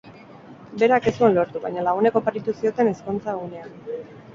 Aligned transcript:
Berak 0.83 1.05
ez 1.11 1.13
zuen 1.21 1.39
lortu, 1.39 1.63
baina 1.67 1.85
lagunek 1.91 2.21
oparitu 2.23 2.59
zioten 2.59 2.95
ezkontza 2.97 3.41
egunean. 3.41 3.83